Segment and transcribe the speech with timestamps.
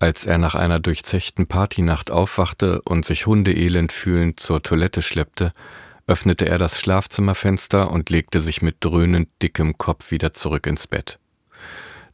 [0.00, 5.52] Als er nach einer durchzechten Partynacht aufwachte und sich hundeelend fühlend zur Toilette schleppte,
[6.06, 11.18] öffnete er das Schlafzimmerfenster und legte sich mit dröhnend dickem Kopf wieder zurück ins Bett.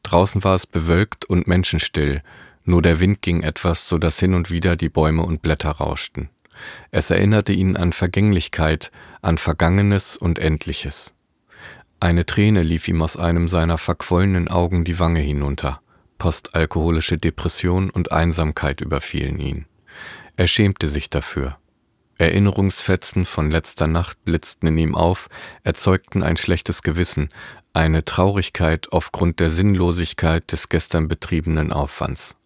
[0.03, 2.23] Draußen war es bewölkt und menschenstill,
[2.65, 6.31] nur der Wind ging etwas, so dass hin und wieder die Bäume und Blätter rauschten.
[6.91, 8.91] Es erinnerte ihn an Vergänglichkeit,
[9.21, 11.13] an Vergangenes und Endliches.
[12.01, 15.81] Eine Träne lief ihm aus einem seiner verquollenen Augen die Wange hinunter.
[16.25, 19.67] Postalkoholische Depression und Einsamkeit überfielen ihn.
[20.37, 21.59] Er schämte sich dafür.
[22.17, 25.29] Erinnerungsfetzen von letzter Nacht blitzten in ihm auf,
[25.65, 27.29] erzeugten ein schlechtes Gewissen,
[27.75, 32.39] eine Traurigkeit aufgrund der Sinnlosigkeit des gestern betriebenen Aufwands,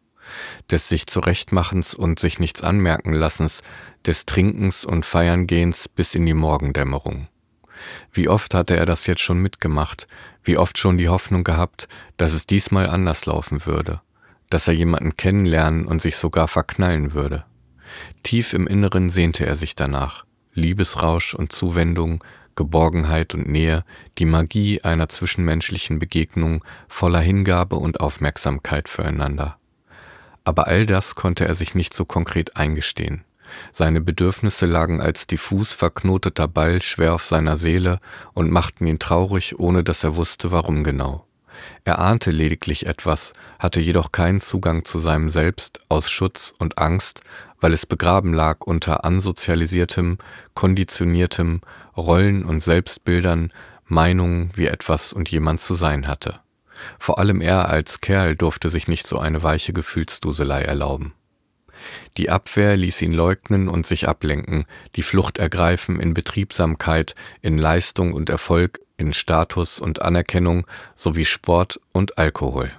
[0.73, 3.63] des sich zurechtmachens und sich nichts anmerken lassens,
[4.05, 7.29] des Trinkens und Feiern-Gehens bis in die Morgendämmerung.
[8.13, 10.07] Wie oft hatte er das jetzt schon mitgemacht,
[10.43, 14.01] wie oft schon die Hoffnung gehabt, dass es diesmal anders laufen würde,
[14.51, 17.45] dass er jemanden kennenlernen und sich sogar verknallen würde.
[18.23, 20.25] Tief im Inneren sehnte er sich danach.
[20.55, 23.85] Liebesrausch und Zuwendung, Geborgenheit und Nähe,
[24.19, 29.59] die Magie einer zwischenmenschlichen Begegnung voller Hingabe und Aufmerksamkeit füreinander.
[30.43, 33.25] Aber all das konnte er sich nicht so konkret eingestehen.
[33.73, 38.01] Seine Bedürfnisse lagen als diffus verknoteter Ball schwer auf seiner Seele
[38.35, 41.25] und machten ihn traurig, ohne dass er wusste, warum genau.
[41.85, 47.21] Er ahnte lediglich etwas, hatte jedoch keinen Zugang zu seinem Selbst aus Schutz und Angst,
[47.61, 50.19] weil es begraben lag unter ansozialisiertem,
[50.55, 51.61] konditioniertem
[51.97, 53.53] Rollen und Selbstbildern,
[53.87, 56.41] Meinungen, wie etwas und jemand zu sein hatte.
[56.99, 61.15] Vor allem er als Kerl durfte sich nicht so eine weiche Gefühlsduselei erlauben.
[62.17, 64.65] Die Abwehr ließ ihn leugnen und sich ablenken,
[64.97, 71.81] die Flucht ergreifen in Betriebsamkeit, in Leistung und Erfolg, in Status und Anerkennung sowie Sport
[71.93, 72.73] und Alkohol.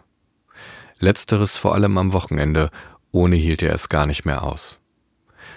[0.99, 2.71] Letzteres vor allem am Wochenende,
[3.11, 4.79] ohne hielt er es gar nicht mehr aus.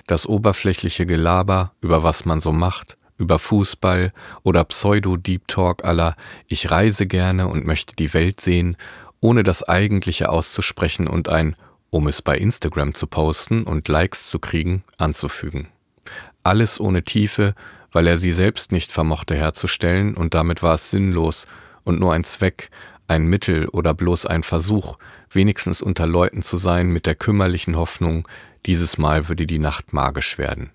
[0.07, 4.13] Das oberflächliche Gelaber, über was man so macht, über Fußball
[4.43, 6.17] oder Pseudo-Deep Talk aller
[6.47, 8.77] Ich reise gerne und möchte die Welt sehen,
[9.21, 11.55] ohne das Eigentliche auszusprechen und ein
[11.93, 15.69] um es bei Instagram zu posten und Likes zu kriegen, anzufügen.
[16.43, 17.55] Alles ohne Tiefe,
[17.93, 21.47] weil er sie selbst nicht vermochte herzustellen und damit war es sinnlos
[21.85, 22.71] und nur ein Zweck,
[23.09, 24.97] ein Mittel oder bloß ein Versuch,
[25.31, 28.27] wenigstens unter Leuten zu sein mit der kümmerlichen Hoffnung,
[28.65, 30.71] dieses Mal würde die Nacht magisch werden.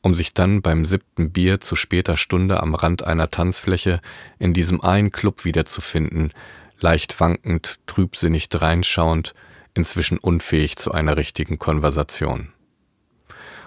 [0.00, 4.00] Um sich dann beim siebten Bier zu später Stunde am Rand einer Tanzfläche
[4.38, 6.32] in diesem einen Club wiederzufinden,
[6.80, 9.34] leicht wankend, trübsinnig dreinschauend,
[9.74, 12.52] inzwischen unfähig zu einer richtigen Konversation.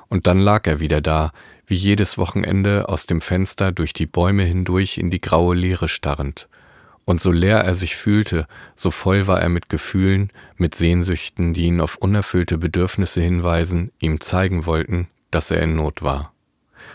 [0.09, 1.31] Und dann lag er wieder da,
[1.65, 6.49] wie jedes Wochenende aus dem Fenster durch die Bäume hindurch in die graue Leere starrend.
[7.05, 11.65] Und so leer er sich fühlte, so voll war er mit Gefühlen, mit Sehnsüchten, die
[11.65, 16.33] ihn auf unerfüllte Bedürfnisse hinweisen, ihm zeigen wollten, dass er in Not war.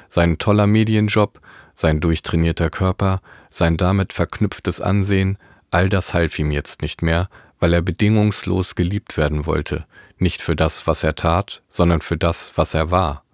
[0.09, 1.41] Sein toller Medienjob,
[1.75, 3.21] sein durchtrainierter Körper,
[3.51, 5.37] sein damit verknüpftes Ansehen,
[5.71, 9.87] all das half ihm jetzt nicht mehr, weil er bedingungslos geliebt werden wollte,
[10.19, 13.25] nicht für das, was er tat, sondern für das, was er war.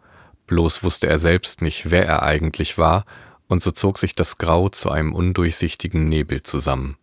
[0.47, 3.05] Bloß wusste er selbst nicht, wer er eigentlich war,
[3.49, 6.97] und so zog sich das Grau zu einem undurchsichtigen Nebel zusammen,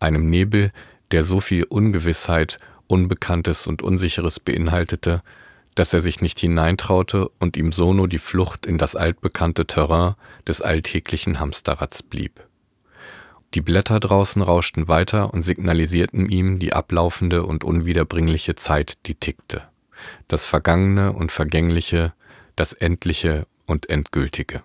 [0.00, 0.72] einem Nebel,
[1.10, 5.22] der so viel Ungewissheit, Unbekanntes und Unsicheres beinhaltete,
[5.74, 10.14] dass er sich nicht hineintraute und ihm so nur die Flucht in das altbekannte Terrain
[10.46, 12.46] des alltäglichen Hamsterrads blieb.
[13.54, 19.62] Die Blätter draußen rauschten weiter und signalisierten ihm die ablaufende und unwiederbringliche Zeit, die tickte.
[20.26, 22.12] Das Vergangene und Vergängliche,
[22.56, 24.62] das Endliche und Endgültige.